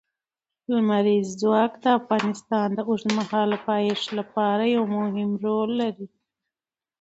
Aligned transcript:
لمریز 0.73 1.27
ځواک 1.41 1.73
د 1.83 1.85
افغانستان 1.99 2.67
د 2.73 2.79
اوږدمهاله 2.89 3.57
پایښت 3.69 4.07
لپاره 4.19 4.63
یو 4.75 4.83
مهم 4.97 5.29
رول 5.45 5.69
لري. 5.81 6.07